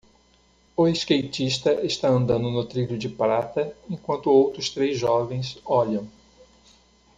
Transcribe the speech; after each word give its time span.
O 0.75 0.87
skatista 0.95 1.73
está 1.85 2.07
andando 2.09 2.49
no 2.49 2.65
trilho 2.65 2.97
de 2.97 3.07
prata, 3.07 3.71
enquanto 3.87 4.31
outros 4.31 4.67
três 4.71 4.97
jovens 4.97 5.59
olham. 5.63 6.09